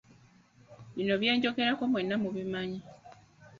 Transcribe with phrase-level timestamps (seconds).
[0.95, 2.79] Bino bye njogerako mwenna mubimanyi.